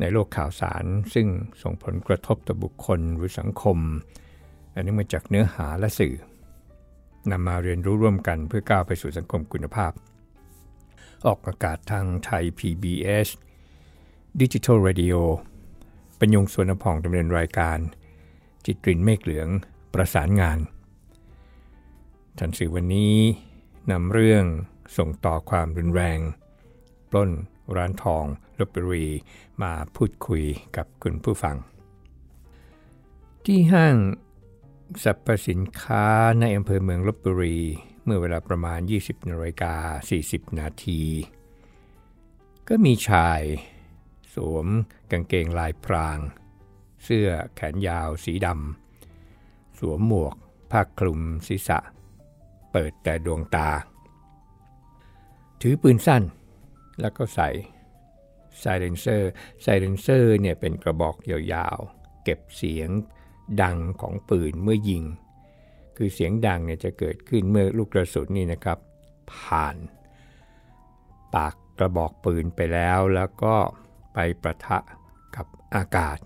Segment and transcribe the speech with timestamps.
[0.00, 1.26] ในโลกข่าวสาร ซึ่ง
[1.62, 3.78] ส่งผลกระทบต่อบุคคลหรือสังคม
[4.74, 6.14] อันนี้มาจากเนื้อหาและสื่อ
[7.30, 9.92] นำมาเรียนรู้ร่วมกันเพื่อก้าวไปสู่สังคมคุณภาพ
[11.26, 13.28] ออกอากาศทางไทย PBS
[14.40, 15.16] Digital Radio
[16.18, 17.78] ปัญญงสวนพองดำเนินรายการ
[18.66, 19.48] จิตรินเมฆเหลือง
[19.94, 20.58] ประสานงาน
[22.38, 23.16] ทันสื่อวันนี้
[23.90, 24.44] นำเรื่อง
[24.96, 26.18] ส่งต่อความรุนแรง
[27.10, 27.30] ปล้น
[27.76, 28.24] ร้านทอง
[28.58, 29.06] ลบบุรี
[29.62, 30.44] มาพูดคุย
[30.76, 31.56] กับคุณผู้ฟัง
[33.44, 33.96] ที่ห้าง
[35.04, 36.06] สรรพสินค้า
[36.40, 37.58] ในอำเภอเมืองลบบุรี
[38.04, 39.74] เมื่อเวลาประมาณ 20นาฬิกา
[40.18, 41.02] 40 นาที
[42.68, 43.40] ก็มีชาย
[44.34, 44.66] สวม
[45.10, 46.18] กางเกงลายพราง
[47.04, 50.36] เสื้อแขนยาวสีดำสวมหมวก
[50.70, 51.78] ผ้าคลุมศีรษะ
[52.72, 53.68] เปิดแต่ดวงตา
[55.60, 56.22] ถือปืนสั้น
[57.00, 57.48] แล้วก็ใส่
[58.60, 62.88] silencer silencer เนี่ยเป็นกระบอกยาวๆ เก็บเสียง
[63.62, 65.04] ดังของปืนเมื่อยิง
[65.96, 68.78] คือเสียงดังเนี่ยจะเกิดขึ้นเมื่อลูกกระสุนนี่นะครับ
[69.34, 69.76] ผ่าน
[71.34, 73.54] ปากกระบอกปืนไปแล้วแล้วก็
[74.14, 74.78] ไปปะทะ
[75.36, 76.18] กับอากาศ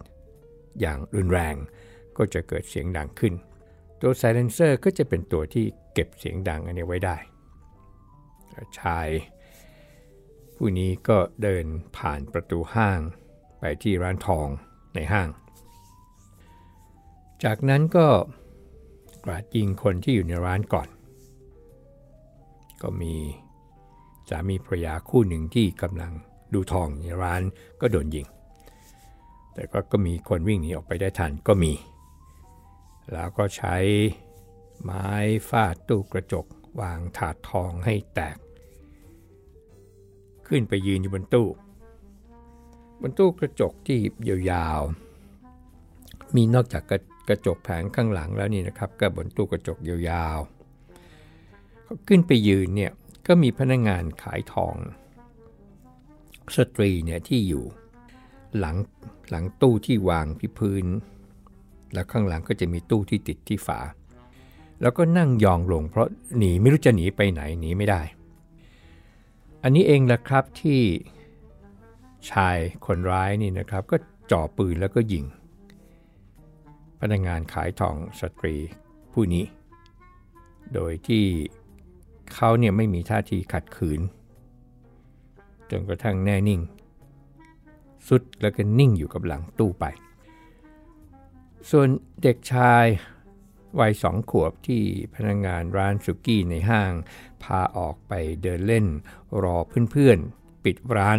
[0.81, 1.57] อย่างรุนแรง
[2.17, 3.35] ก็จะเกิดเสียงดังขึ้น
[4.01, 5.65] ตัวไซเลนเซอร์ก็จะเป็นตัวที่
[5.95, 7.17] เก็บเสียงดังอันนี้ไว้ได้
[8.79, 9.09] ชาย
[10.65, 13.01] ผู้นี้ก็เดินผ่านประตูห้าง
[13.59, 14.49] ไปที่ร้านทอง
[14.95, 15.29] ในห้าง
[17.45, 18.07] จากนั้นก็
[19.25, 20.89] กราดยิงคนที่อยู่ในร้านก่อน
[22.83, 23.15] ก็มี
[24.29, 26.13] สามีภรรยาคู่หนึ่งที่กำลัง
[26.55, 27.43] ดูทองในร้าน
[27.81, 28.27] ก็โดนยิง
[29.55, 31.73] แต่ก็ก็มีคนวิ่งหนีออกไปได้ทันก็มี
[33.13, 33.77] แล้วก็ใช้
[34.83, 35.09] ไม้
[35.49, 36.47] ฟาดตู้กระจก
[36.81, 38.37] วางถาดทองให้แตก
[40.55, 41.49] ขึ้นไปยืนอยู่บนตู้
[43.01, 43.99] บนตู้กระจกที่
[44.51, 46.99] ยาวๆ มีนอกจากกระ
[47.29, 52.93] กระจกแผงข้างหลังแล้วนี่นะครับ ก็บนตู้กระจกยาวๆขึ้นไปยืนเนี่ย
[53.27, 54.75] ก็มีพนักงงานขายทอง
[56.57, 57.65] สตรีเนี่ยที่อยู่
[58.59, 58.77] หลัง
[59.31, 60.87] หลังตู้ที่วางที่พื้น
[61.93, 63.81] แล้วข้างหลังก็จะมีตู้ที่ติดที่ฝา
[64.81, 66.09] แล้วก็นั่งยองลงเพราะ
[66.39, 68.03] หนีไม่รู้จะหนีไปไหนหนีไม่ได้
[69.63, 70.81] อันนี้เองแหละครับที่
[72.31, 72.57] ชาย
[72.87, 73.97] คนร้ายนี่นะครับก็
[74.31, 75.25] จ่อปืนแล้วก็ยิง
[77.01, 78.57] พนักงานขายทองสตรี
[79.13, 79.45] ผู้นี้
[80.75, 81.25] โดยที่
[82.35, 84.01] เขาเนี่ยไม่มีท่าทีขัดขืน
[85.71, 86.61] จนกระทั่งแน่นิ่ง
[88.09, 89.85] สุดแล้วก็นิ่งอยู่กับหลังตู้ไป
[91.71, 91.89] ส่วน
[92.23, 92.85] เด็กชาย
[93.81, 94.83] วัยสองขวบที่
[95.15, 96.93] พนักงงานร้านสุกี้ในห้าง
[97.43, 98.13] พาออกไป
[98.43, 98.87] เดินเล่น
[99.43, 99.57] รอ
[99.91, 101.19] เพื่อนๆ ปิดร้าน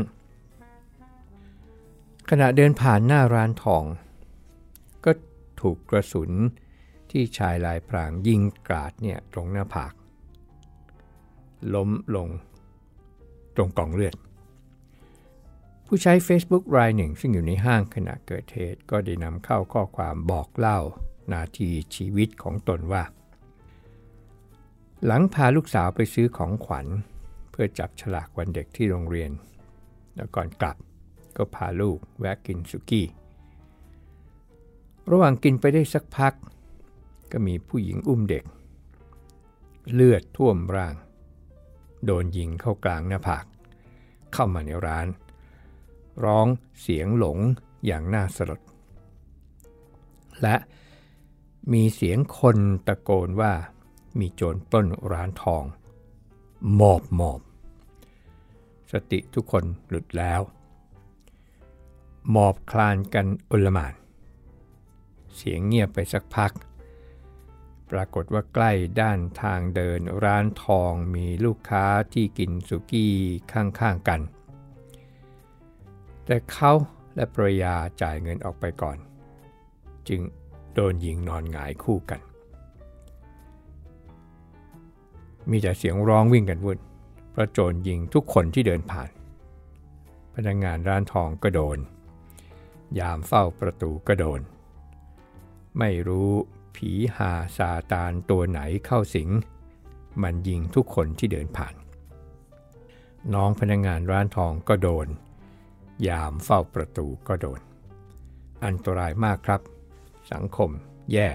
[2.30, 3.84] ขณะเดินผ่านหน้าร้านทอง
[5.06, 5.12] ก็
[5.62, 6.32] ถูกกระสุน
[7.12, 9.94] ที่ชายลายพรางยิงกราดเนี่ยตรงหน้าผาก
[11.74, 12.30] ล้มลง
[13.56, 14.16] ตรงกองเลือด
[15.86, 20.80] ผู้ใช้ Facebook รายหนึ่งซึ่งอยู่ในห้างขณะเกิดเหตุก็ได้นำเข้าข้อความบอกเล่า
[21.32, 23.04] นาทีชีวิตของตนว่า
[25.06, 26.88] หลังพาลูกสาวไปซื้อของขวัญ
[27.52, 29.32] เพื่อจับฉลากวันเด็กที่โรงเรียน
[30.16, 30.78] แล้วก่อนกลับ
[31.38, 33.08] ก็พาลูกแวะกินสุกี้
[35.12, 36.34] ระหว่างกินไปได้สักพัก
[37.32, 38.44] ก็มีผู้หญิงอุ้มเด็ก
[39.94, 40.96] เลือดท่วมร่าง
[42.06, 43.46] โดนยิงเข้ากลางหน้าผาก
[44.34, 45.08] เข้ามาในร้าน
[46.26, 46.48] ร้อง
[46.82, 47.38] เสียงหลง
[47.86, 48.62] อย่างน่าสลด
[50.42, 50.56] และ
[51.72, 52.58] มีเสียงคน
[52.88, 53.54] ตะโกนว่า
[54.20, 55.64] มีโจรปล้นร้านทอง
[56.76, 57.42] หมอบหมอบ
[58.92, 60.42] สติทุกคนหลุดแล้ว
[62.32, 63.94] หมอบคลานกันอุลมาน
[65.36, 66.52] เสียงเงียบไปสักพัก
[67.92, 68.72] ปรากฏว่าใกล้
[69.02, 73.14] ด้านทางเดินร้านทองมีลูกค้าที่กินสุกี้
[73.54, 74.22] ข้างๆกัน
[76.26, 76.74] แต่เขา
[77.16, 78.98] และภรรยาจ่ายเงินออกไปก่อน
[80.08, 80.22] จึง
[80.76, 82.22] โดนยิงนอนหงายคู่กัน
[85.50, 86.80] มีแต่เสียงร้องวิ่งกันวุ่น
[87.32, 89.10] เพราะโจรยิงทุกคนที่เดินผ่าน
[90.34, 91.78] พนักงงานร้านทองก็โดน
[93.00, 94.42] ยามเฝ้าประตูก็โดน
[95.80, 96.30] ไม่รู้
[96.76, 99.30] ผีหาซาตานตัวไหนเข้าสิง
[100.22, 101.76] มันยิงทุกคนที่เดินผ่าน
[103.34, 105.08] น้องพนักงงานร้านทองก็โดน
[106.08, 107.60] ยามเฝ้าประตูก็โดน
[108.66, 109.62] อันตรายมากครับ
[110.32, 110.70] สังคม
[111.12, 111.30] แย่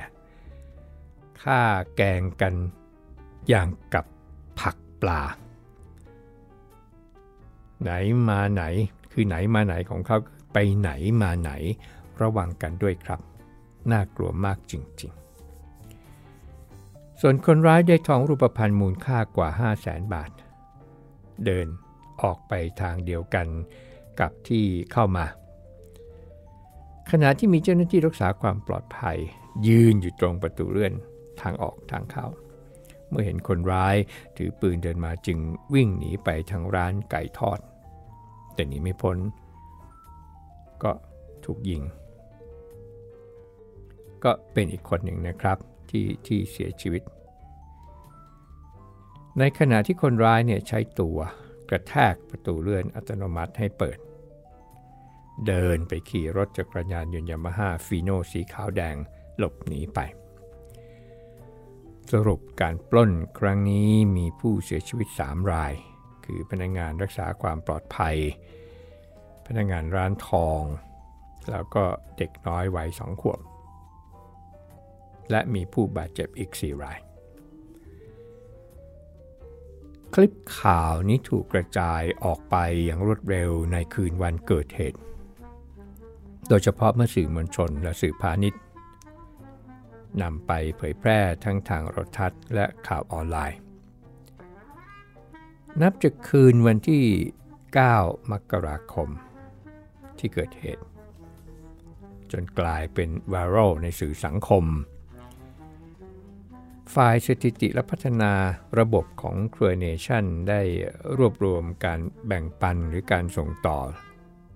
[1.42, 1.62] ฆ่า
[1.96, 2.54] แกงกัน
[3.48, 4.04] อย่างกับ
[4.60, 5.22] ผักปลา
[7.82, 7.90] ไหน
[8.28, 8.62] มาไหน
[9.12, 10.18] คือไหนมาไหนของเขา
[10.52, 10.90] ไปไหน
[11.22, 11.50] มาไหน
[12.20, 13.20] ระวังกันด้วยครับ
[13.90, 15.18] น่ากลัวมากจริงๆ
[17.20, 20.30] ส่วนคนร้ายได้ทองรูปพรรณมูลค่ากว่า 5 0 0แสนบาท
[21.44, 21.66] เดิน
[22.22, 23.46] ออกไปทางเดียวกัน
[24.20, 25.24] กับที่เข้ามา
[27.12, 29.18] ขณะที่มีเจ้าหน้าที่รักษาความปลอดภัย
[29.68, 30.92] ยืนอยู่ตรงประตูเลื่อน
[31.40, 32.26] ทางออกทางเข้า
[33.08, 33.96] เมื่อเห็นคนร้าย
[34.36, 35.38] ถือปืนเดินมาจึง
[35.74, 37.58] วิ่งหนีไปทางร้านไก่ทอด
[38.54, 39.16] แต่หนีไม่พ้น
[40.82, 40.92] ก็
[41.44, 41.82] ถูกยิง
[44.24, 45.58] ก็เป็นอีกคนหนึ่งนะครับ
[45.90, 47.02] ที่ที่เสียชีวิต
[49.38, 51.18] ในขณะที่คนร้ายเนี่ยใช้ตัว
[51.70, 53.98] กระแทกประตูเลื่อนอัตโนมัติให้เปิด
[55.46, 58.96] เดินไปขี่รถจักรยานยนต์ยามาฮ่าฟีโนสีขาวแดง
[59.38, 59.98] หลบหนีไป
[62.12, 65.72] สรุปการปล้นครั้งนี้มีผู้เสียชีวิต 3 ราย
[66.24, 68.16] คือพนักงานรักษาความปลอดภัย
[69.46, 70.62] พนักงานร้านทอง
[71.50, 71.84] แล้วก็
[72.16, 73.40] เด็กน้อยวัยสองขวบ
[75.30, 76.98] และมีผู้บาดเจ็บอีก 4 ราย
[80.14, 84.98] คลิปข่าวนี้ถูกกระจายออกไปอย่างรวดเร็วในคืนวันเกิดเหตุ
[86.48, 88.60] โดยเฉพาะเมื่อสื่อมวลชนและสื่อพาณิชย์
[90.22, 93.58] นำไปเผยแพร่ทั้งทางโทรทัศน์และข่าวออนไลน์
[95.82, 97.04] นับจากคืนวันที่
[97.66, 99.08] 9 มกราคม
[100.18, 100.84] ที่เกิดเหตุ
[102.32, 104.64] จนกลายเป็นไวรัลในสื่อสังคม
[106.94, 108.32] ฝ่ายสถิติและพัฒนา
[108.78, 110.60] ระบบของเครือเนชั่นได้
[111.18, 113.78] รวบรวมการแบ่งปันหรือการส่งต่อ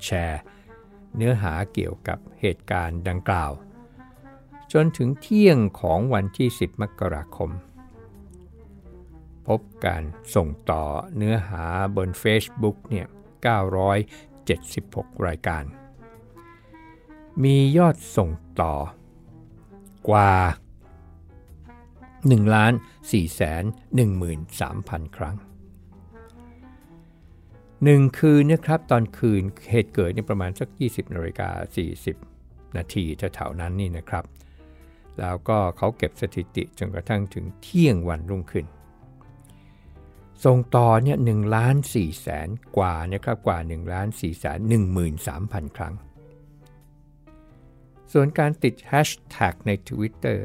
[0.04, 0.40] แชร์
[1.16, 3.52] เนื้อหาเกี่ยวกับเหตุการณ์ดังกล่าว
[4.72, 7.50] จนถึงเที่ยงของวันที่ 10 มกราคม
[9.46, 10.02] พบการ
[10.34, 10.84] ส่งต่อ
[11.16, 11.64] เนื้อหา
[11.96, 13.06] บน Facebook เนี่ย
[14.36, 15.64] 976 รายการ
[17.42, 18.30] มียอดส่ง
[18.60, 18.74] ต่อ
[20.08, 20.32] กว่า
[21.62, 22.72] 1ล้าน
[23.02, 23.64] 4แสน
[24.40, 25.36] 13,000 ครั้ง
[27.84, 31.50] หนึ่งคืนนะครับตอนคืนเหตุเกิดนี่ประมาณสัก 20นาฬิกา
[32.12, 34.24] 40 นาทีแถวๆนั้นนี่นะครับ
[35.18, 38.66] แล้วก็เขาเก็บสถิติจนกระทั่งถึงเที่ยงวันรุ่งขึ้น
[40.44, 45.94] ส่งต่อเนี่ยหนึ่งล้านสี่แสนกว่านะครับกว่า1ล้าน4แสน1 3 0 0 0ครั้ง
[48.12, 50.38] ส่วนการติดแฮชแท็กใน Twitter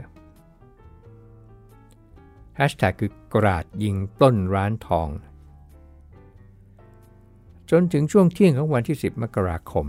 [2.55, 5.09] แฮชแท็กคือกราดยิงปล้นร้านทอง
[7.71, 9.87] จนถึงช่วงเที่ยงของวันที่ 10 มกราคม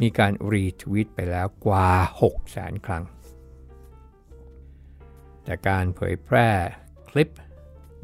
[0.00, 1.90] มีการรีทวิตไปแล้วกว่า
[2.22, 3.04] 6 แสนครั้ง
[5.44, 6.48] แต่การเผยแพร่
[7.10, 7.28] คลิป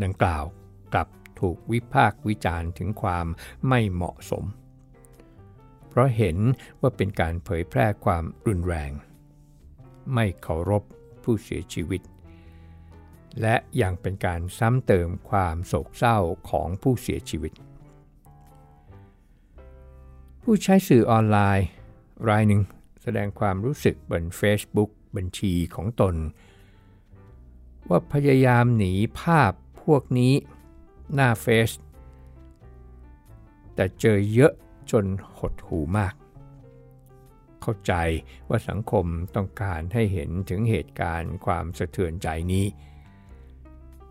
[0.03, 0.45] ดังกล่าว
[0.93, 1.09] กลับ
[1.41, 3.27] ถูกวิพากษ์วิจารณ์ถึงความ
[3.69, 4.45] ไม่เหมาะสม
[5.89, 6.39] เพราะเห็น
[6.81, 8.93] ว่าเป็นการเผยแพร่ความรุนแรง
[10.15, 10.83] ไม่เคารพ
[11.23, 12.03] ผู้เสียชีวิต
[13.41, 16.19] และยังเป็นการซ้ำเติมความโศกเศร้า
[16.51, 17.53] ของผู้เสียชีวิต
[20.49, 21.67] ผู้ใช้สื่อออนไลน์
[22.29, 22.63] รายหนึ่ง
[23.03, 26.15] แสดงความรู้สึกบน Facebook บัญชีของตน
[27.89, 30.35] ว่าพยายามหนีภาพพวกนี้
[31.15, 31.71] หน้าเฟซ
[33.75, 34.53] แต่เจอเยอะ
[34.91, 35.05] จน
[35.39, 36.15] หดหูมาก
[37.61, 37.93] เข้าใจ
[38.49, 42.67] ว่าสังคมต้องการให้เห็นถึงเหตุการณ์ความสะเทือนใจนี้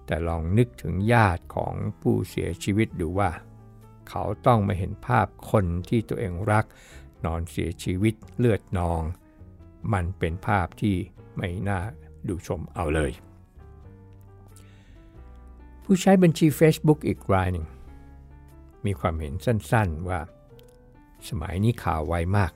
[0.06, 3.32] แต่ลองนึกถึงญาติของผู้เสียชีวิตดูว่า
[4.10, 6.66] เขาต้องมาเห็นภาพคนที่ตัวเองรัก
[7.26, 9.02] นอนเสียชีวิตเลือดนอง
[9.94, 10.96] มันเป็นภาพที่
[11.36, 11.80] ไม่น่า
[12.28, 13.12] ดูชมเอาเลย
[15.84, 17.66] ผู้ใช้บัญชี Facebook อีกรายหนึ่ง
[18.86, 20.20] มีความเห็นสั้นๆว่า
[21.30, 22.52] สมัยนี้ข่าวไวมาก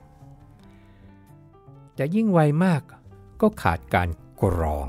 [1.94, 2.82] แต่ยิ่งไวมาก
[3.40, 4.08] ก็ขาดการ
[4.42, 4.86] กรอง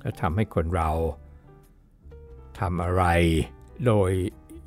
[0.00, 0.90] และทำให้คนเรา
[2.58, 3.04] ทำอะไร
[3.86, 4.10] โดย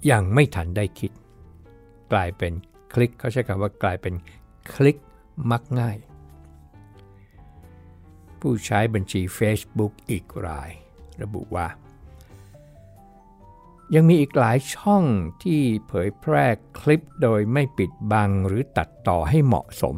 [0.07, 1.11] อยังไม่ทันได้คิด
[2.11, 2.53] กลายเป็น
[2.93, 4.13] คลิกเขาใช้คำว่ากลายเป็น
[4.73, 4.97] คลิก
[5.51, 5.97] มักง่าย
[8.39, 10.71] ผู้ใช้บัญชี Facebook อีกราย
[11.21, 11.67] ระบุว่า
[13.95, 15.03] ยังมีอีกหลายช่อง
[15.43, 16.45] ที่เผยแพร่
[16.79, 19.95] คลิปโดยไม่ปิดบังหรือตัดต่อให้เหมาะสม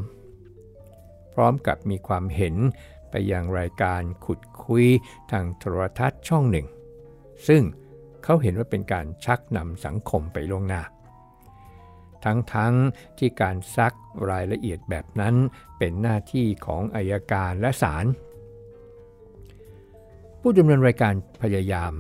[1.34, 2.56] พร้อมกับมีความเห็น
[3.10, 4.86] ไปยังรายการขุดคุย
[5.32, 6.68] ทางโทรทัศน์ช่องหนึ่ง
[7.48, 7.64] ซึ่ง
[8.24, 10.82] เขาเห็นว่าเป็นการชักนำสังคมไปล่วงหน้า
[12.26, 12.56] ทั้งๆท
[13.18, 13.94] ที่การซัก
[14.30, 15.36] รายละเอียดแบบนั้น
[15.78, 18.06] เป็นหน้าที่ของอายการและศาล
[20.42, 21.94] ผู้ดำเนินรายการพยายาม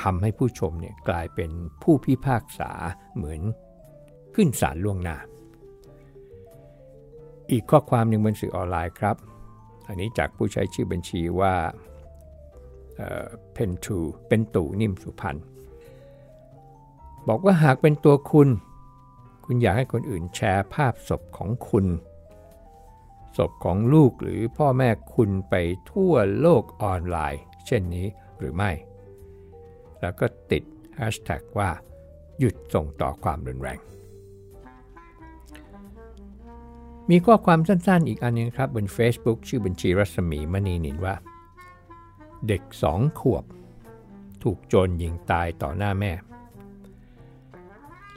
[0.00, 1.50] ทำให้ผู้ชมเนี่ยกลายเป็น
[1.82, 2.72] ผู้พิพากษา
[3.16, 3.40] เหมือน
[4.34, 5.16] ขึ้นศาลล่วงหน้า
[7.50, 9.16] อีกข้อความหนึ่งบนสื่อออนไลน์ครับ
[9.88, 11.54] อันนี้จากผู้ใช้ชื่อบัญชีว่า
[13.52, 15.36] เพนทูเป็นตู่นิ่มสุพรรณ
[17.28, 18.48] บอกว่าหากเป็นตัวคุณ
[19.44, 21.86] คุณอยากให้คนอื่นแชร์ภาพศพของคุณ
[23.36, 25.54] ศพของลูกหรือพ่อแม่คุณไป
[25.90, 28.06] ทั่วโลกออนไลน์ เช่นนี้
[28.38, 28.70] หรือไม่
[30.00, 30.64] แล้วก็ติด
[30.98, 31.70] hashtag ว่า
[32.38, 33.78] หยุดส่งต่อความรุนแรง
[37.10, 41.14] มีข้อความสั้นๆ อีกอันนึงครับบน Facebook ชื่อบัญชีรัศมีมณีนินว่า
[42.48, 43.44] เด็กสองขวบ
[44.42, 46.12] ถูกโจรยิงตายต่อหน้าแม่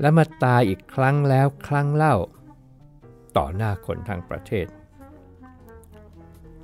[0.02, 2.16] และมาตายอีกครั้งแล้วครั้งเล่า
[3.38, 4.68] ต่อหน้าคนทั้งประเทศ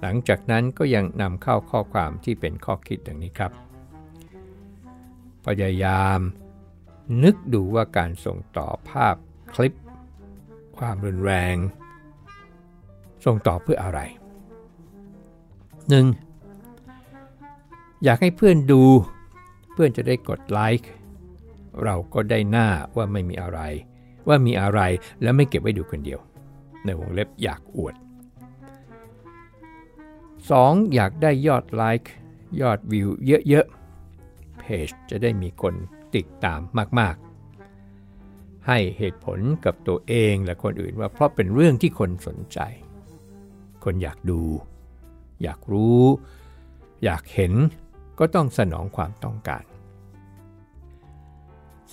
[0.01, 3.51] หลังจากนั้นก็ยังนำเข้าข้อความที่เป็นข้อคิดอย่างนี้ครับ
[5.45, 6.19] พยายาม
[7.23, 9.15] นึกดูว่าการส่งต่อภาพ
[9.53, 9.73] คลิป
[10.77, 11.55] ความรุนแรง
[13.25, 13.99] ส่งต่อเพื่ออะไร
[17.21, 18.03] 1.
[18.03, 18.83] อยากให้เพื่อนดู
[19.73, 20.89] เพื่อนจะได้กดไลค์
[21.83, 23.59] เราก็ได้หน้าว่าไม่มีอะไร
[24.27, 24.81] ว่ามีอะไร
[25.21, 26.19] แล้วไม่เก็บไว้ดูคนเดียว
[26.85, 27.95] ในวงเล็บอยากอวด
[30.39, 30.93] 2.
[30.93, 32.13] อยากได้ยอดไลค์
[32.61, 33.07] ยอดวิว
[33.49, 35.73] เยอะๆเพจจะได้มีคน
[36.15, 36.59] ติดตาม
[36.99, 42.59] มากๆ ให้เหตุผลกับตัวเองและคนอื่นว่าเพราะเป็นเรื่องที่คนสนใจ
[43.83, 44.41] คนอยากดู
[45.43, 46.03] อยากรู้
[47.03, 47.53] อยากเห็น
[48.19, 49.63] ก็ต้องสนองความต้องการ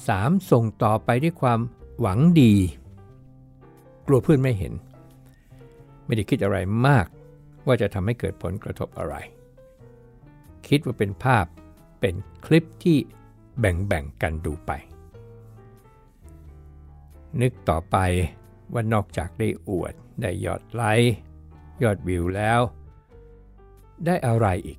[0.09, 0.51] 3.
[0.51, 1.61] ส่งต่อไปด้วยความ
[2.01, 2.55] หวังดี
[4.07, 4.73] กลัวเพื่อนไม่เห็น
[6.05, 7.07] ไม่ได้คิดอะไรมาก
[7.67, 9.15] ว่าจะทำให้เกิดผลกระทบอะไร
[10.69, 11.47] คิดว่าเป็นภาพ
[12.01, 12.15] เป็น
[12.47, 12.99] คลิปที่
[13.59, 14.71] แบ่งๆกันดูไป
[17.41, 17.97] นึกต่อไป
[18.73, 21.15] ว่านอกจากได้อวด ได้ยอดไลค์
[21.83, 22.61] ยอดวิวแล้ว
[24.07, 24.79] ได้อะไรอีก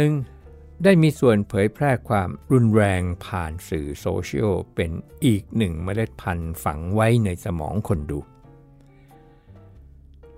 [0.00, 0.39] 1.
[0.84, 4.90] ได้มีส่วนเผยแพร่ความรุนแรงผ่านสื่อโซเชียลเป็น
[5.24, 8.18] อีกหนึ่งเมล็ดพันธุ์ฝังไว้ในสมองคนดู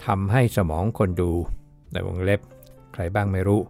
[0.05, 1.33] ทำให้สมองคนดู
[1.93, 2.41] ในวงเล็บ
[2.93, 3.61] ใครบ้างไม่รู้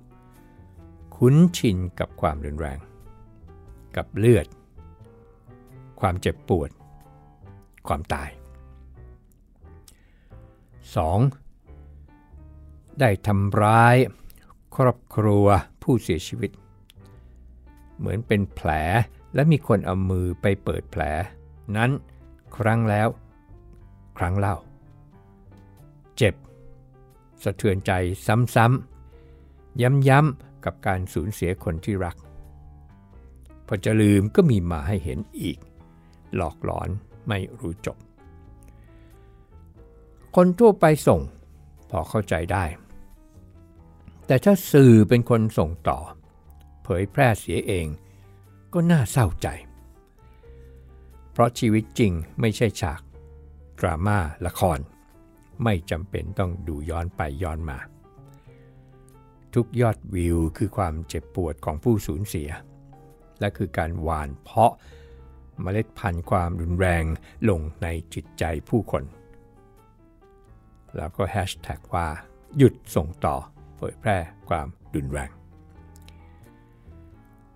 [1.17, 2.79] คุ้นชินกับความรุนแรง
[3.97, 4.47] กับเลือด
[6.00, 6.71] ความเจ็บปวด
[7.88, 8.31] ความตาย
[12.05, 13.00] 2.
[13.00, 13.97] ได้ทำร้าย
[14.76, 15.47] ครอบครัว
[15.83, 16.50] ผู้เสียชีวิต
[18.03, 18.71] เหมือนเป็นแผล
[19.35, 21.03] และมีคนเอามือไปเปิดแผล
[21.77, 21.91] นั้น
[22.57, 23.09] ครั้งแล้ว
[24.19, 24.57] ครั้งเล่า
[26.17, 26.35] เจ็บ
[27.43, 27.93] สะเทือนใจ
[28.27, 32.17] ซ้ำๆ ย้ำๆ กับการสูญเสียคนที่รัก
[33.67, 35.59] พอจะลืมก็มีมาให้เห็นอีก
[36.37, 36.89] หลอกหลอน
[37.29, 37.99] ไม่รู้จบ
[40.37, 41.21] คนทั่วไปส่ง
[41.91, 42.65] พอเข้าใจได้
[44.27, 45.99] แต่ถ้าสื่อเป็นคนส่งต่อ
[46.85, 47.87] เผยแพร่เสียเอง
[48.73, 49.49] ก็น่าเศร้าใจ
[51.33, 53.01] เพราะชีวิตจริงไม่ใช่ฉาก
[53.79, 54.79] ดราม่าละคร
[55.65, 57.79] ไม่จำเป็นต้องดูย้อนไปย้อนมา
[59.55, 62.51] ทุกยอดวิวคือความเจ็บปวดของผู้สูญเสีย
[63.41, 64.73] และคือการหวานเพาะ
[65.61, 67.05] เมล็ดพันธุ์ความรุนแรง
[67.49, 69.05] ลงในจิตใจผู้คน
[70.97, 72.07] แล้วก็แฮชแท็กว่า
[72.57, 73.37] หยุดส่งต่อ
[73.77, 75.31] เผยแพร่ความรุนแรง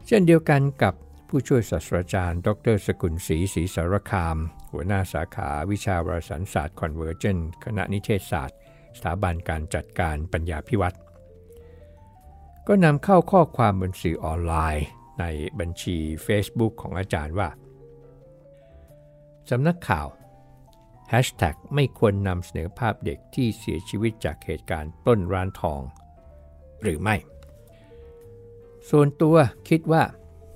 [0.06, 0.94] เช่นเดียวกันกับ
[1.28, 4.36] ผู้ช่วยศาสตราจารย์ ดร.สกุลศรีศรีสารคาม
[4.72, 8.58] หัวหน้าสาขาวิชาวารสารศาสตร์ convergence คณะนิเทศศาสตร์
[8.96, 10.96] สถาบันการจัดการปัญญาภิวัฒน์
[12.66, 14.86] ก็นำเข้าข้อความบนสื่อออนไลน์
[15.20, 15.24] ใน
[15.58, 15.96] บัญชี
[16.26, 17.48] Facebook ของอาจารย์ว่า
[19.50, 20.06] สำนักข่าว
[21.12, 25.80] Hashtag ไม่ควรนำเสนอภาพเด็กที่เสียชีวิตจากเหตุการณ์ต้นร้านทอง
[26.82, 27.16] หรือไม่
[28.90, 29.36] ส่วนตัว
[29.68, 30.02] คิดว่า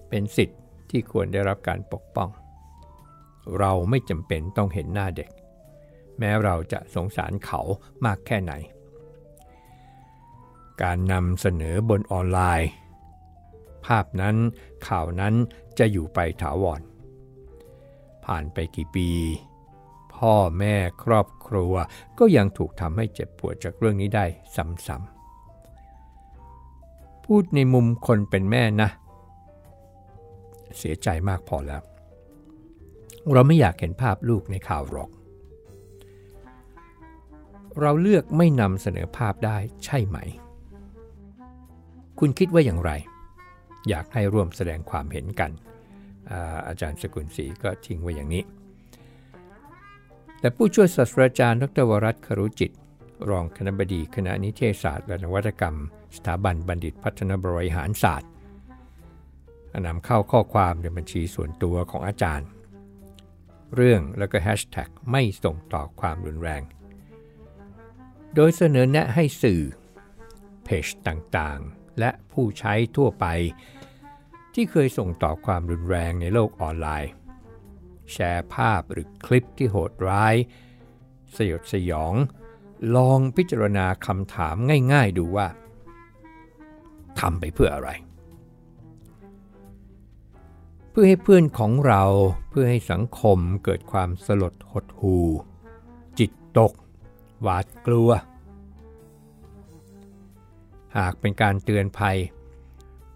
[0.08, 0.60] เป็นสิทธิ์
[0.90, 2.30] ที่ควรได้รับการปกป้อง
[3.58, 5.30] เราไม่จำเป็นต้องเห็นหน้าเด็ก
[6.18, 7.60] แม้เราจะสงสารเขา
[8.04, 8.52] มากแค่ไหน
[10.82, 12.70] การนำเสนอบนออนไลน์
[13.86, 14.36] ภาพนั้น
[14.88, 15.34] ข่าวนั้น
[15.78, 16.80] จะอยู่ไปถาวร
[18.24, 19.08] ผ่านไปกี่ปี
[20.12, 21.72] พ่พ่อแม่ครอบครัว
[22.18, 25.19] ก็ยังถูกทำให้เจ็บปวดจากเรื่องนี้ได้ซ้ำๆ
[27.34, 28.88] พูดในมุมคนเป็นแม่นะ
[30.78, 31.82] เสียใจมากพอแล้ว
[33.32, 35.10] เราไม่อยากเห็นภาพลูกในข่าวหรอก
[37.80, 40.18] เราเลือกไม่นำเสนอภาพได้ใช่ไหม
[42.18, 42.90] คุณคิดว่าอย่างไร
[43.88, 45.50] อยากให้ร่วมแสดงความเห็นกัน
[46.30, 48.44] อาอาจารย์สกุลศรีก็ทิ้งไว้อย่างนี้
[50.40, 52.70] แต่ผู้ช่วยศาสตราจารย์ ดรวรัตครุจิต
[53.28, 55.76] รองคณะบดีคณะนิเทศศาสตร์และนวัตกรรม
[56.16, 58.30] สถาบันบัณฑิตพัฒนบริหารศาสตร์
[59.86, 62.48] นำเข้าข้อความในบัญชีส่วนตัวของอาจารย์
[63.74, 66.62] เรื่องแล้วก็แฮชแท็กไม่ส่งต่อความรุนแรง
[68.34, 69.62] โดยเสนอแนะให้สื่อ
[70.64, 73.26] เพจต่างๆ และผู้ใช้ทั่วไป
[74.54, 77.10] ที่เคยส่งต่อความรุนแรงในโลกออนไลน์
[78.12, 80.34] แชร์ภาพหรือคลิปที่โหดร้าย
[81.36, 82.14] สยดสยอง
[82.96, 84.56] ลองพิจารณาคำถาม
[84.92, 85.46] ง่าย ๆ ดูว่า
[87.20, 87.90] ทำไปเพื่ออะไร
[90.90, 92.02] เพื่อให้เพื่อนของเรา
[92.50, 95.16] เพื่อให้สังคมเกิดความสลดหดหู
[96.18, 96.72] จิตตก
[97.42, 98.10] หวาดกลัว
[100.98, 102.18] หากเป็นการเตือนภัย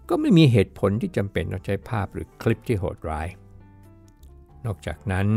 [0.09, 3.27] ก็ไม่มีเหตุผลที่จำเป็นต้องใช้ภาพหรือคลิปที่โหดร้าย
[4.65, 5.27] นอกจากนั้น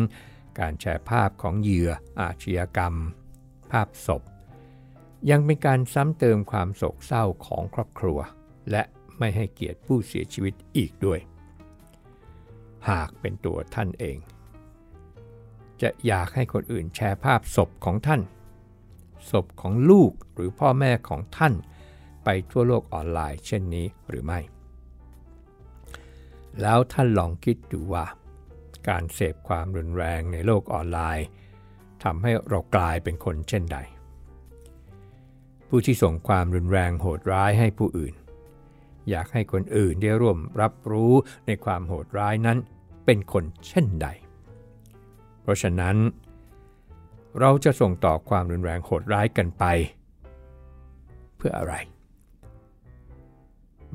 [0.60, 2.94] การแชร์ภาพของเหยื่ออาชญากรรม
[3.72, 4.22] ภาพศพ
[5.30, 8.18] ยังเป็นการซ้ำเติมความโศกเศร้าของครอบครัว
[8.70, 8.82] และ
[9.18, 11.20] ไม่ให้เกียรติผู้เสียชีวิตอีกด้วย
[12.90, 14.18] หากเป็นตัวท่านเอง
[15.82, 18.22] จะอยากให้คนอื่นแชร์ภาพศพของท่าน
[19.30, 21.54] ศพของลูกหรือพ่อแม่ของท่าน
[22.24, 24.40] ไปทั่วโลกออนไลน์เช่นนี้หรือไม่
[26.62, 28.04] แล้วท่านลองคิดดูว่า
[28.88, 31.26] การเสพความรุนแรงในโลกออนไลน์
[32.04, 33.78] ทำให้เรากลายเป็นคนเช่นใด
[35.68, 38.14] ผู้ที่ส่งความรุนแรงโหดร้ายให้ผู้อื่น
[39.10, 41.12] อยากให้คนอื่นได้ร่วมรับรู้
[41.46, 42.58] ในความโหดร้ายนั้น
[43.04, 44.08] เป็นคนเช่นใด
[45.42, 45.96] เพราะฉะนั้น
[47.40, 49.64] เราจะส่งต่อความรุนแรงโหดร้ายกันไป
[51.36, 51.74] เพื่ออะไร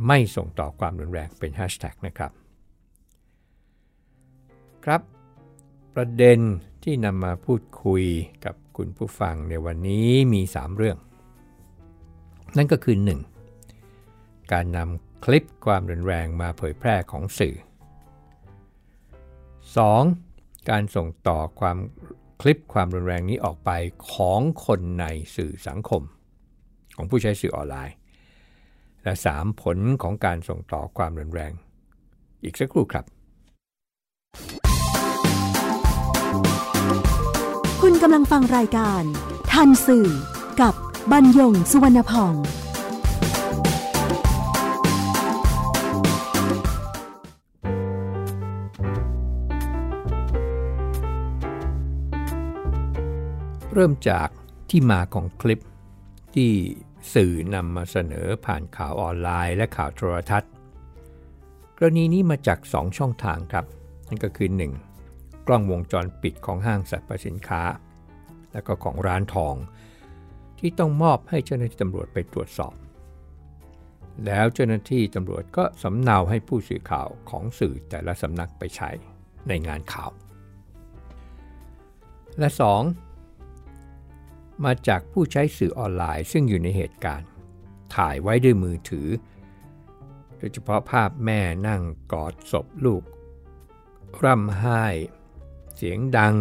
[0.07, 2.31] ไม่ส่งต่อความรุนแรงเป็นแฮชแท็กนะครับ
[4.85, 5.01] ครับ
[5.95, 6.39] ประเด็น
[6.83, 8.03] ที่นำมาพูดคุย
[8.45, 10.97] กับคุณผู้ฟังในวันนี้มี 3 เรื่อง
[12.57, 12.95] นั่นก็คือ
[13.73, 14.53] 1.
[14.53, 17.55] การนำคลิปความรุนแรงมาเผยแพร่ของสื่อ
[19.91, 20.69] 2.
[20.69, 21.77] การส่งต่อความ
[22.41, 23.71] คลิปความรุนแรงนี้ออกไป
[24.13, 26.03] ของคนในสื่อสังคม
[26.95, 27.95] ของผู้ใช้สื่อออนไลน์
[29.03, 29.61] และ 3.
[29.61, 31.51] ผลของการส่งต่อความรุนแรง
[32.43, 33.05] อีกสักครู่ครับ
[38.05, 39.03] กำลังฟังรายการ
[39.51, 40.07] ทันสื่อ
[40.61, 40.73] กับ
[41.11, 42.33] บรรยงสุวรรณพอง
[53.73, 54.29] เริ่มจาก
[54.69, 55.63] ที่มาของคลิป
[56.35, 56.51] ที่
[57.13, 60.51] สื่อนำมาเสนอผ่านข่าวออนไลน์และข่าวโทรทัศน์
[61.77, 63.65] กรณีนี้มาจาก 2 ช่องทางครับ
[64.07, 64.49] นั่นก็คือ
[64.99, 65.47] 1.
[65.47, 67.63] กล้องวงจรปิดของห้างสรรพสินค้า
[68.53, 69.55] และก็ของร้านทอง
[70.59, 72.75] ที่ต้องมอบให้เจ้าหน้าที่ตำรวจไปตรวจสอบ
[74.25, 78.89] แล้วเจ้าหน้าที่ตำรวจก็สำเนาให้ผู้สื่อข่าวของสื่อแต่ละสำนักไปใช้
[79.47, 80.11] ในงานข่าว
[82.39, 82.49] และ
[83.55, 84.65] 2.
[84.65, 87.29] มาจากผู้ใช้สื่อออนไลน์ซึ่งอยู่ในเหตุการณ์
[87.95, 89.07] ถ่ายไว้ด้วยมือถือ
[90.37, 91.81] โดยเฉพาะภาพแม่นั่ง
[92.13, 93.03] กอดศพลูก
[94.23, 94.83] ร่ำไห้
[95.75, 96.35] เสียงดัง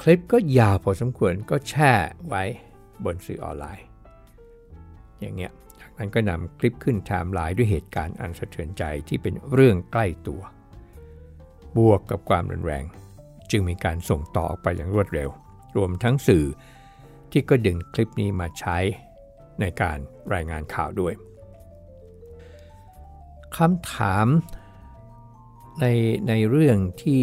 [0.00, 1.92] คลิปก็ยาวพอสมควรก็แช่
[2.28, 2.44] ไว้
[3.04, 3.86] บนสื่อออนไลน์
[5.20, 10.42] อย่างเงี้ยจากนั้นก็นำคลิปขึ้นไทม์ไลน์ด้วยเหตุการณ์อันสะเทือนใจที่เป็นเรื่องใกล้ตัว
[11.76, 12.84] บวกกับความรุนแรง
[13.50, 15.30] จึงมีการส่งต่อออกไปอย่างรวดเร็ว
[15.76, 16.44] รวมทั้งสื่อ
[17.30, 18.78] ที่ก็ดึงคลิปนี้มาใช้
[19.60, 19.98] ในการ
[20.34, 21.14] รายงานข่าวด้วย
[23.56, 24.26] คำถาม
[25.80, 25.86] ใน
[26.28, 27.18] ในเรื่องที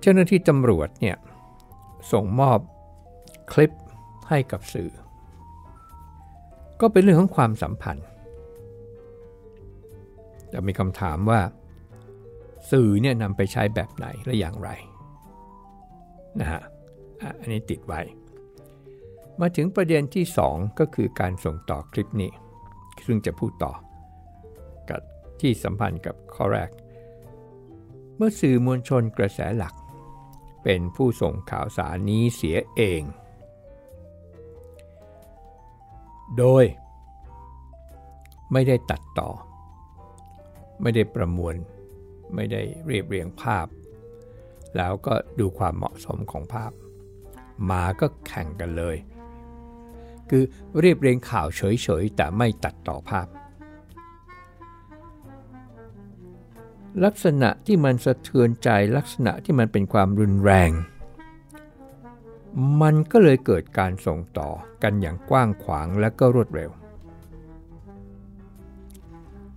[0.00, 1.16] เจ้าหน้าที่ตำรวจเนี่ย
[2.12, 2.58] ส่งมอบ
[3.52, 3.72] คลิป
[4.28, 4.90] ให้กับสื่อ
[6.80, 8.06] ก็เป็นเรื่องของความสัมพันธ์
[10.52, 11.40] จะมีคำถามว่า
[12.70, 14.70] สื่อเนี่ยนำไปใช้แบบไหนและอย่างไร
[16.40, 16.62] นะฮะ
[17.40, 18.00] อันนี้ติดไว้
[19.40, 22.30] มาถึงประเด็นที่ 2 ก็คือการส่งต่อคลิปนี้
[23.06, 23.72] ซึ่งจะพูดต่อ
[24.90, 25.00] กับ
[25.40, 26.70] ที่สัมพันธ์กับข้อแรก
[28.16, 29.74] เมื่อสื่อมวลชนกระแสหลัก
[30.70, 33.02] เป็นผู้ส่งข่าวสารนี้เสียเอง
[36.38, 36.64] โดย
[38.52, 39.30] ไม่ได้ตัดต่อ
[40.82, 41.54] ไม่ได้ประมวล
[42.34, 43.66] ไม่ได้เรียบเรียงภาพ
[44.76, 46.72] แล้วก็ดูความเหมาะสมของภาพ
[47.70, 48.96] มาก็แข่งกันเลย
[50.30, 50.42] คือ
[50.80, 53.26] เรียบเรียงข่าวเฉยๆ แต่ไม่ตัดต่อภาพ
[57.04, 60.70] ลักษณะที่มันสะเทือนใจลักษณะที่มันเป็นความรุนแรง
[62.82, 64.50] มันก็เลยเกิดการส่งต่อ
[64.82, 66.70] กันอย่างกว้างขวางและก็รวดเร็ว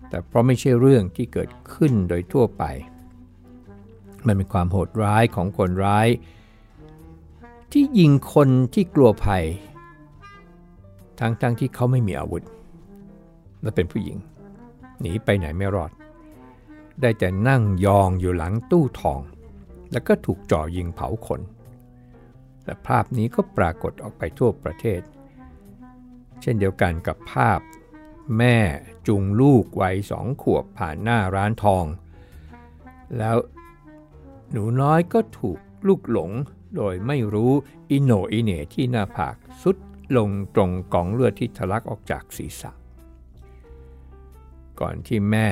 [0.09, 2.63] แต่เพราะไม่ใช่เรื่องที่เกิดขึ้นโดยทั่วไป
[4.25, 6.07] มันเป็นความโหดร้ายของคนร้าย
[7.71, 9.43] ที่ยิงคนที่กลัวภัย
[11.19, 12.43] ทั้งๆทที่เขาไม่มีอาวุธ
[13.61, 14.17] และเป็นผู้หญิง
[14.99, 15.91] หนีไปไหนไม่รอด
[17.01, 19.21] ได้แต่นั่งยองอยู่หลังตู้ทอง
[19.91, 21.41] แล้วก็ถูกจ่อยิงเผาคน
[22.65, 25.01] และภาพนี้ก็ปรากฏออกไปทั่วประเทศ
[26.41, 27.59] เช่นเดียวกันกับภาพ
[28.37, 28.57] แม่
[29.07, 31.85] จุงลูกวัยสองขวบผ่านหน้าร้านทอง
[33.17, 33.37] แล้ว
[34.51, 36.31] หนูน้อยก็ถูกลูกหลง
[36.75, 37.51] โดยไม่รู้
[37.89, 39.77] อิโนอิเนที่หน้าผากสุด
[40.17, 42.71] ลงตรงกองเลือดที่ทะลักออกจากศีรษะ
[44.79, 45.47] ก่อนที่แม่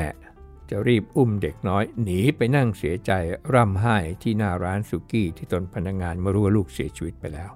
[0.70, 3.12] จะรีบอุ้มเด็กน้อยหนีไปนั่งเสียใจ
[3.54, 7.52] ร่ำไห้ที่หน้าร้านสุกี้ที่ตนพนักงงานมารู้ว่าลูกเสียชีวิตไปแล้ว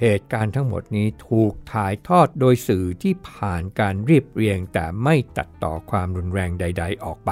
[0.00, 7.30] เหตุการณ์ทั้งหมดนี้ถูกถ่ายทอดโดยสื่อที่ผ่านการเรียบเรียงแต่ไม่ตัดต่อความรุนแรงใด ๆ ออกไป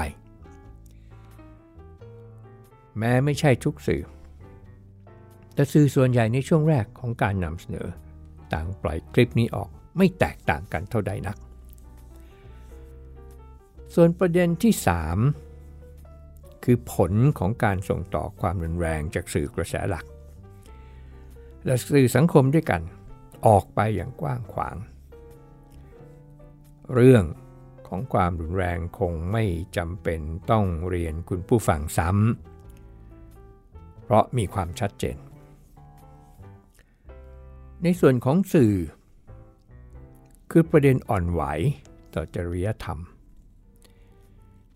[2.98, 4.02] แม้ไม่ใช่ทุกสื่อ
[5.54, 7.88] แต่สื่อส่วนใหญ่ในช่วงแรกของการนำเสนอ
[8.52, 11.36] ต่างปล่อยคลิปนี้ออกไม่แตกต่างกันเท่าใดนัก
[13.94, 14.72] ส่วนประเด็นที่
[15.68, 20.04] 3 คือผลของการส่งต่อความรุนแรงจากสื่อกระแสหลัก
[21.64, 22.82] และสื่อสังคมด้วยกัน
[23.46, 24.76] ออกไปอย่างกว้างขวาง
[26.94, 27.24] เรื่อง
[27.88, 29.44] ของความรุนแรงคงไม่
[29.76, 35.16] จำเป็นต้องเรียนคุณผู้ฟังซ้ำ เพราะมีความชัดเจน
[37.82, 38.74] ในส่วนของสื่อ
[40.50, 41.42] คือประเด็นอ่อนไหว
[42.14, 42.98] ต่อจริยธรรม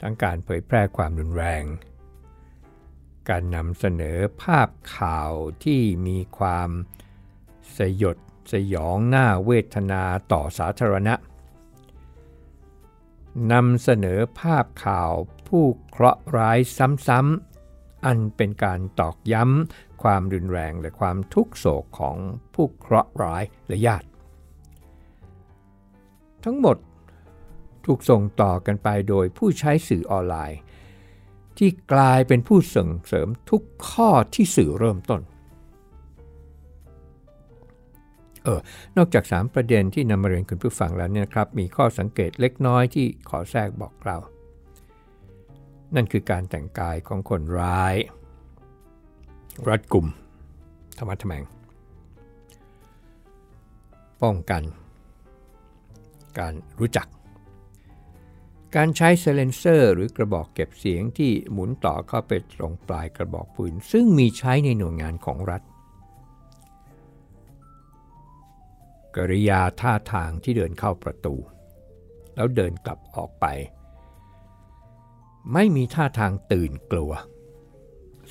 [0.01, 1.65] ทั้งการเผยแพร่ความรุนแรง
[3.29, 5.33] การนำเสนอภาพข่าว
[5.65, 6.71] ที่มีความ
[7.77, 8.17] สยด
[8.53, 10.03] สยองหน้าเวทนา
[10.33, 11.15] ต่อสาธารณะ
[13.53, 15.13] นำเสนอภาพข่าว
[15.49, 16.59] ผู้เคราะห์ร้าย
[17.09, 22.17] ซ้ำๆ อันเป็นการตอกย้ำความรุนแรงและความทุกโศกของ
[22.55, 24.09] ผู้เคราะห์ร้ายและญาติ
[26.45, 26.77] ทั้งหมด
[27.87, 30.61] ถูกส่งต่อกันไปโดยผู้ใช้สื่อออนไลน์
[31.59, 35.21] ที่กลายเป็นผู้ส่งเสริมทุกข้อที่สื่อเริ่มต้น
[38.43, 38.61] เออ
[38.97, 44.17] นอกจาก 3 ประเด็นที่นำมาเรียนคุณผู้ฟังแล้วเนี่ยครับมีข้อสังเกตเล็กน้อยที่ขอแทรกบอกเรา
[45.95, 47.95] นั่นคือการแต่งกายของคนร้าย
[49.69, 50.07] รัดกลุ่ม
[50.99, 51.43] ธรรมะทแมง
[54.23, 54.63] ป้องกัน
[56.39, 57.07] การรู้จัก
[58.77, 65.63] การใช้เซเลนเซอร์ หรือกระบอกเก็บเสียงที่หมุนต่อเข้าไปตรงปลายกระบอกปืน ซึ่งมีใช้ในหน่วยงานของรัฐ
[69.17, 71.35] กริยาท่าทางที่เดินเข้าประตู
[72.35, 73.47] แล้วเดินกลับออกไป
[75.53, 77.13] ไม่มีท่าทางตื่นกลัว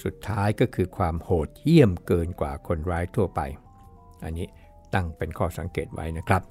[0.04, 3.42] สุดท้ายก็คือความโหดเยี่ยมเกินกว่าคนร้ายทั่วไป
[4.24, 4.48] อันนี้
[4.94, 6.44] ตั้งเป็นข้อสังเกตไว้นะครับ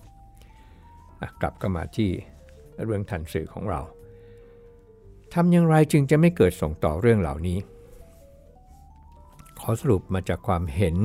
[1.41, 2.11] กลับก็มาที่
[2.85, 3.81] เรื่องทันสื่อของเรา
[5.35, 7.59] ทำอย่างไรจึงจะไม่เกิดส่งต่อเรื่องเหล่านี้
[9.61, 10.97] ขอสรุปมาจากความเห็น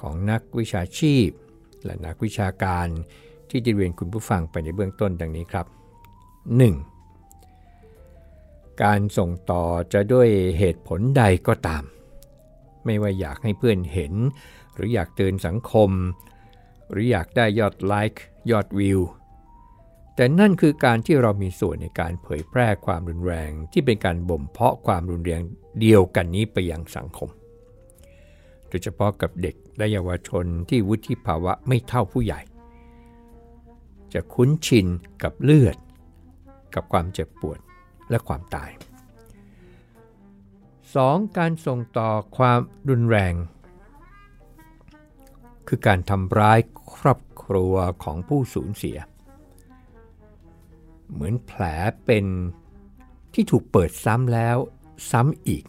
[0.00, 1.28] ของนักวิชาชีพ
[1.84, 2.86] และนักวิชาการ
[3.50, 5.66] ที่จะเรียนคุณผู้ฟังไปในเบื้องต้นดังนี้ครับ
[7.24, 8.82] 1.
[8.82, 11.84] การส่งต่อจะด้วยเหตุผลใดก็ตาม
[12.84, 14.14] ไม่ว่าอยากให้เพื่อนเห็น
[14.74, 15.90] หรืออยากเตือนสังคม
[16.90, 19.00] หรืออยากได้ยอดไลค์ยอดวิว
[20.20, 25.42] แต่นั่นคือการที่เรามีส่วนในการเผยแพร่ความรุนแรง ที่เป็นการบ่มเพาะความรุนแรง
[25.80, 27.28] เดียวกันนี้ไปยังสังคม
[28.68, 32.40] โดยเฉพาะกับเด็กและเยาวชนที่วุฒิภาวะไม่เท่าผู้ใหญ่
[34.12, 34.86] จะคุ้นชิน
[35.22, 35.76] กับเลือด
[36.74, 37.58] กับความเจ็บปวด
[38.10, 38.70] และความตาย
[40.24, 41.38] 2.
[41.38, 43.34] การส่งต่อความรุนแรง
[45.68, 46.58] คือการทำร้าย
[46.94, 48.98] ครอบครัวของผู้สูญเสีย
[51.12, 51.62] เหมือนแผล
[52.04, 52.24] เป็น
[53.34, 54.56] ที่ถูกเปิดซ้ำแล้ว
[55.10, 55.64] ซ้ำอีก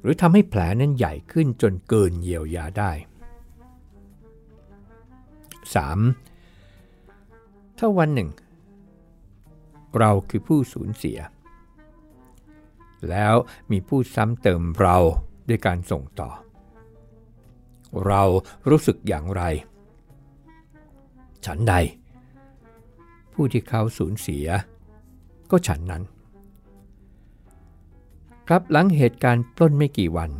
[0.00, 2.92] หรือทำให้แผลนั้นใหญ่ขึ้นจนเกินเยียวยาได้
[5.74, 7.78] 3.
[7.78, 8.30] ถ้าวันหนึ่ง
[9.98, 11.18] เราคือผู้สูญเสีย
[13.10, 13.34] แล้ว
[13.70, 14.96] มีผู้ซ้ำเติมเรา
[15.48, 16.30] ด้วยการส่งต่อ
[18.06, 18.22] เรา
[18.68, 19.42] รู้สึกอย่างไร
[21.46, 21.74] ฉันใด
[23.34, 24.46] ผู้ที่เขาสูญเสีย
[25.50, 26.02] ก็ฉันนั้น
[28.46, 30.30] ครับหลังเหตุการณ์ปล้นไม่กี่วัน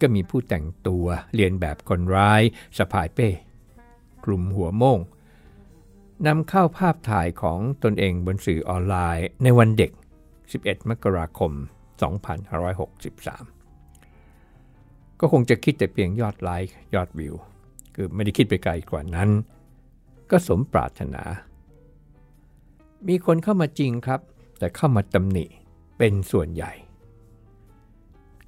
[0.00, 2.42] ก็มีผู้แต่งตัวเรียนแบบคนร้าย
[2.78, 3.28] สะพายเป้
[4.24, 5.00] กลุ่มหัวโม่ง
[6.26, 9.90] นำเข้าภาพถ่ายของตนเองบนสื่อออนไลน์ในวันเด็ก
[10.40, 11.52] 11 มกราคม
[12.80, 17.34] 2563 ก็คงจะคิดแต่เพียงยอดไลค์ยอดวิว
[17.94, 19.28] คือไม่ได้คิดไปไกลกว่านั้น
[20.30, 21.22] ก็สมปรารถนา
[23.08, 24.20] มีคนเข้ามาจริงครับ
[24.58, 25.44] แต่เข้ามาตำหนิ
[25.98, 26.72] เป็นส่วนใหญ่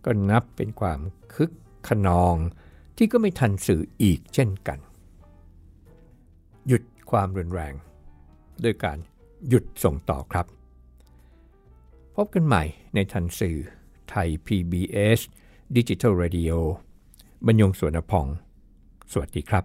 [0.04, 1.00] ก็นับเป็นความ
[1.34, 1.50] คึก
[1.88, 2.36] ขนอง
[2.96, 4.78] ที่ก็ไม่ทันสื่ออีกเช่นกัน
[6.66, 7.74] หยุดความรุนแรง
[8.64, 8.98] ด้วยการ
[9.48, 10.46] หยุดส่งต่อครับ
[12.14, 13.56] พบกันใหม่ในทันสื่อ
[14.08, 15.20] ไทย PBS
[15.76, 16.52] Digital Radio
[17.46, 18.26] บรรยงสวนพอง
[19.12, 19.64] สวัสดีครับ